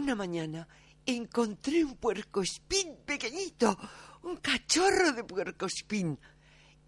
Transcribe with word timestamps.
Una 0.00 0.14
mañana 0.14 0.66
encontré 1.04 1.84
un 1.84 1.96
puercoespín 1.96 3.00
pequeñito, 3.04 3.78
un 4.22 4.38
cachorro 4.38 5.12
de 5.12 5.24
puercoespín. 5.24 6.18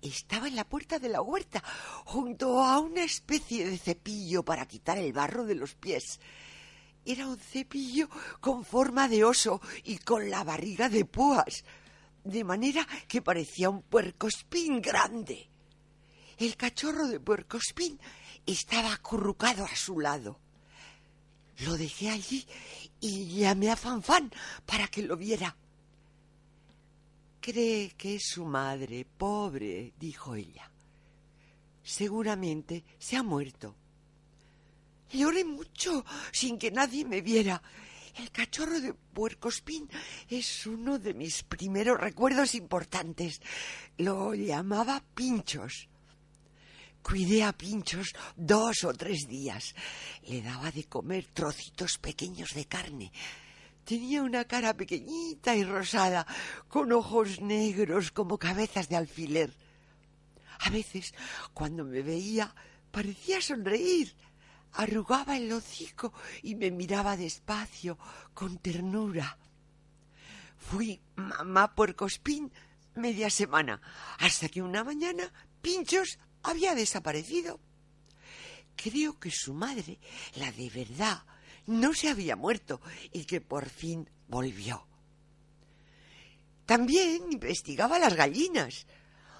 Estaba 0.01 0.49
en 0.49 0.57
la 0.57 0.67
puerta 0.67 0.99
de 0.99 1.11
la 1.11 1.21
huerta, 1.21 1.63
junto 2.07 2.63
a 2.65 2.79
una 2.79 3.05
especie 3.05 3.69
de 3.69 3.77
cepillo 3.77 4.43
para 4.43 4.65
quitar 4.65 4.97
el 4.97 5.13
barro 5.13 5.45
de 5.45 5.55
los 5.55 5.75
pies. 5.75 6.21
Era 7.05 7.29
un 7.29 7.37
cepillo 7.39 8.09
con 8.41 8.65
forma 8.65 9.09
de 9.09 9.25
oso 9.25 9.61
y 9.85 9.99
con 9.99 10.31
la 10.31 10.43
barriga 10.43 10.89
de 10.89 11.05
púas, 11.05 11.65
de 12.25 12.45
manera 12.45 12.87
que 13.09 13.21
parecía 13.21 13.69
un 13.69 13.83
puercoespín 13.83 14.81
grande. 14.81 15.51
El 16.39 16.57
cachorro 16.57 17.07
de 17.09 17.21
puercoespín 17.21 18.01
estaba 18.47 18.95
acurrucado 18.95 19.67
a 19.67 19.77
su 19.77 20.01
lado. 20.01 20.41
Lo 21.59 21.77
dejé 21.77 22.11
allí 22.11 22.47
y 23.03 23.41
llamé 23.41 23.71
a 23.71 23.77
Fanfán 23.77 24.33
para 24.65 24.87
que 24.89 25.03
lo 25.03 25.17
viera. 25.17 25.55
Cree 27.41 27.91
que 27.99 28.15
es 28.15 28.29
su 28.29 28.45
madre, 28.45 29.05
pobre, 29.05 29.93
dijo 29.99 30.37
ella. 30.37 30.71
Seguramente 31.83 32.85
se 32.99 33.17
ha 33.17 33.25
muerto. 33.25 33.75
Lloré 35.11 35.45
mucho 35.45 36.05
sin 36.31 36.57
que 36.59 36.71
nadie 36.71 37.05
me 37.05 37.21
viera. 37.21 37.61
El 38.15 38.31
cachorro 38.31 38.81
de 38.81 38.95
puercospín 38.95 39.91
es 40.29 40.67
uno 40.67 40.99
de 40.99 41.13
mis 41.13 41.43
primeros 41.43 41.99
recuerdos 41.99 42.55
importantes. 42.55 43.43
Lo 43.99 44.35
llamaba 44.35 45.03
Pinchos. 45.15 45.89
Cuidé 47.03 47.43
a 47.45 47.53
Pinchos 47.53 48.15
dos 48.37 48.85
o 48.85 48.95
tres 48.95 49.27
días. 49.29 49.75
Le 50.29 50.41
daba 50.43 50.71
de 50.71 50.85
comer 50.85 51.27
trocitos 51.33 51.99
pequeños 51.99 52.55
de 52.55 52.67
carne. 52.67 53.13
Tenía 53.85 54.23
una 54.23 54.45
cara 54.45 54.75
pequeñita 54.75 55.57
y 55.57 55.65
rosada, 55.65 56.27
con 56.69 56.93
ojos 56.93 57.41
negros 57.41 58.13
como 58.13 58.39
cabezas 58.39 58.89
de 58.89 58.97
alfiler. 58.97 59.53
A 60.61 60.71
veces, 60.71 61.13
cuando 61.53 61.85
me 61.85 62.03
veía, 62.03 62.55
parecía 62.93 63.43
sonreír. 63.43 64.15
Arrugaba 64.75 65.37
el 65.37 65.53
hocico 65.53 66.15
y 66.43 66.55
me 66.55 66.71
miraba 66.71 67.17
despacio, 67.17 67.99
con 68.33 68.59
ternura. 68.59 69.37
Fui 70.57 71.01
mamá 71.17 71.75
puercospín 71.75 72.53
media 72.95 73.29
semana, 73.29 73.83
hasta 74.19 74.49
que 74.49 74.63
una 74.63 74.85
mañana 74.85 75.33
Pinchos 75.61 76.19
había 76.43 76.75
desaparecido. 76.75 77.61
Creo 78.77 79.19
que 79.19 79.31
su 79.31 79.55
madre, 79.55 79.99
la 80.35 80.51
de 80.53 80.71
verdad, 80.71 81.23
no 81.67 81.95
se 81.95 82.09
había 82.09 82.37
muerto 82.37 82.81
y 83.13 83.25
que 83.25 83.41
por 83.41 83.69
fin 83.69 84.09
volvió. 84.29 84.87
También 86.67 87.33
investigaba 87.33 87.99
las 87.99 88.15
gallinas. 88.15 88.87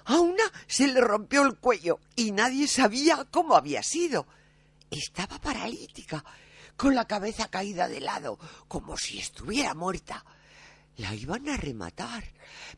A 0.05 0.19
una 0.19 0.43
se 0.67 0.87
le 0.87 0.99
rompió 1.01 1.43
el 1.43 1.57
cuello 1.57 1.99
y 2.15 2.31
nadie 2.31 2.67
sabía 2.67 3.25
cómo 3.31 3.55
había 3.55 3.81
sido. 3.81 4.27
Estaba 4.91 5.39
paralítica, 5.39 6.23
con 6.75 6.93
la 6.93 7.07
cabeza 7.07 7.47
caída 7.47 7.87
de 7.87 8.01
lado, 8.01 8.37
como 8.67 8.97
si 8.97 9.19
estuviera 9.19 9.73
muerta. 9.73 10.25
La 10.97 11.15
iban 11.15 11.49
a 11.49 11.57
rematar, 11.57 12.23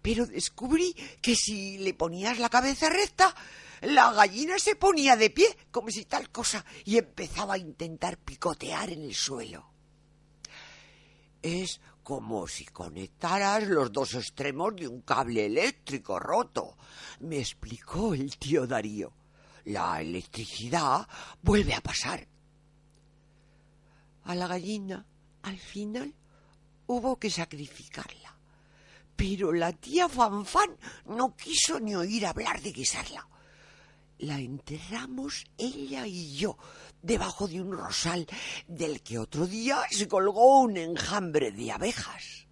pero 0.02 0.26
descubrí 0.26 0.94
que 1.22 1.36
si 1.36 1.78
le 1.80 1.94
ponías 1.94 2.40
la 2.40 2.50
cabeza 2.50 2.90
recta, 2.90 3.36
la 3.86 4.12
gallina 4.12 4.58
se 4.58 4.76
ponía 4.76 5.16
de 5.16 5.30
pie, 5.30 5.46
como 5.72 5.90
si 5.90 6.06
tal 6.06 6.30
cosa, 6.30 6.66
y 6.84 6.98
empezaba 6.98 7.56
a 7.56 7.58
intentar 7.58 8.18
picotear 8.18 8.90
en 8.90 9.04
el 9.04 9.14
suelo. 9.14 9.70
Es 11.42 11.80
como 12.04 12.48
si 12.48 12.66
conectaras 12.66 13.68
los 13.68 13.92
dos 13.92 14.16
extremos 14.16 14.76
de 14.76 14.88
un 14.88 15.02
cable 15.02 15.46
eléctrico 15.46 16.20
roto, 16.20 16.78
me 17.20 17.40
explicó 17.40 18.14
el 18.14 18.38
tío 18.38 18.66
Darío. 18.66 19.14
La 19.66 20.02
electricidad 20.02 21.08
vuelve 21.42 21.74
a 21.74 21.82
pasar. 21.82 22.28
A 24.24 24.36
la 24.36 24.48
gallina, 24.48 25.06
al 25.44 25.58
final, 25.58 26.14
hubo 26.88 27.18
que 27.18 27.30
sacrificarla. 27.30 28.36
Pero 29.16 29.54
la 29.54 29.72
tía 29.72 30.10
Fanfan 30.10 30.78
no 31.06 31.36
quiso 31.36 31.80
ni 31.80 31.96
oír 31.96 32.26
hablar 32.26 32.62
de 32.62 32.72
guisarla 32.72 33.28
la 34.20 34.40
enterramos 34.40 35.46
ella 35.58 36.08
y 36.08 36.36
yo 36.36 36.58
debajo 37.02 37.48
de 37.48 37.62
un 37.62 37.72
rosal 37.72 38.26
del 38.68 39.02
que 39.02 39.20
otro 39.20 39.46
día 39.46 39.82
se 39.92 40.08
colgó 40.08 40.62
un 40.62 40.78
enjambre 40.78 41.52
de 41.52 41.72
abejas. 41.72 42.48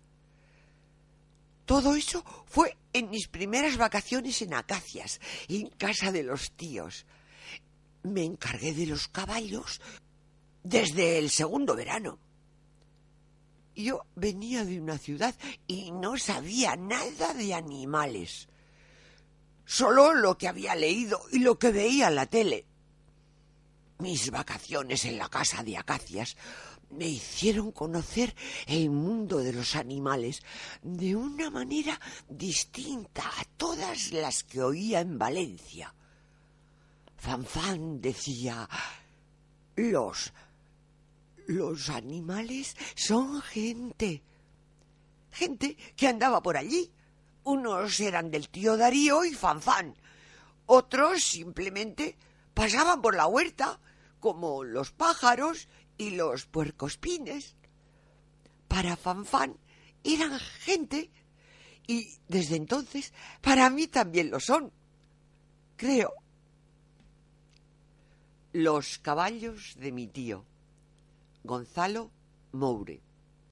Todo 1.65 1.95
eso 1.95 2.23
fue 2.45 2.77
en 2.91 3.09
mis 3.09 3.27
primeras 3.27 3.77
vacaciones 3.77 4.41
en 4.41 4.53
Acacias, 4.53 5.19
en 5.47 5.69
casa 5.69 6.11
de 6.11 6.23
los 6.23 6.51
tíos. 6.51 7.05
Me 8.03 8.25
encargué 8.25 8.73
de 8.73 8.85
los 8.85 9.07
caballos 9.07 9.79
desde 10.63 11.17
el 11.17 11.29
segundo 11.29 11.75
verano. 11.75 12.19
Yo 13.75 14.05
venía 14.15 14.65
de 14.65 14.79
una 14.79 14.97
ciudad 14.97 15.33
y 15.65 15.91
no 15.91 16.17
sabía 16.17 16.75
nada 16.75 17.33
de 17.33 17.53
animales 17.53 18.49
solo 19.65 20.13
lo 20.13 20.37
que 20.37 20.47
había 20.47 20.75
leído 20.75 21.21
y 21.31 21.39
lo 21.39 21.57
que 21.57 21.71
veía 21.71 22.07
en 22.07 22.15
la 22.15 22.25
tele. 22.25 22.65
Mis 23.99 24.31
vacaciones 24.31 25.05
en 25.05 25.17
la 25.17 25.29
casa 25.29 25.63
de 25.63 25.77
acacias 25.77 26.35
me 26.89 27.07
hicieron 27.07 27.71
conocer 27.71 28.35
el 28.67 28.89
mundo 28.89 29.39
de 29.39 29.53
los 29.53 29.75
animales 29.75 30.43
de 30.81 31.15
una 31.15 31.49
manera 31.49 31.99
distinta 32.27 33.23
a 33.25 33.45
todas 33.57 34.11
las 34.11 34.43
que 34.43 34.61
oía 34.61 34.99
en 34.99 35.17
Valencia. 35.17 35.93
Fanfan 37.17 38.01
decía 38.01 38.67
los 39.75 40.33
los 41.47 41.89
animales 41.89 42.75
son 42.95 43.41
gente. 43.41 44.23
Gente 45.31 45.75
que 45.95 46.07
andaba 46.07 46.41
por 46.41 46.57
allí, 46.57 46.91
unos 47.43 47.99
eran 47.99 48.31
del 48.31 48.49
tío 48.49 48.77
Darío 48.77 49.25
y 49.25 49.33
Fanfan. 49.33 49.95
Otros 50.65 51.23
simplemente 51.23 52.17
pasaban 52.53 53.01
por 53.01 53.15
la 53.15 53.27
huerta, 53.27 53.79
como 54.19 54.63
los 54.63 54.91
pájaros 54.91 55.67
y 55.97 56.11
los 56.11 56.45
puercospines. 56.45 57.55
Para 58.67 58.95
Fanfan 58.95 59.57
eran 60.03 60.39
gente 60.39 61.11
y 61.87 62.17
desde 62.27 62.55
entonces 62.55 63.13
para 63.41 63.69
mí 63.69 63.87
también 63.87 64.31
lo 64.31 64.39
son. 64.39 64.71
Creo. 65.75 66.13
Los 68.53 68.99
caballos 68.99 69.75
de 69.77 69.91
mi 69.91 70.07
tío, 70.07 70.45
Gonzalo 71.43 72.11
Moure. 72.51 73.01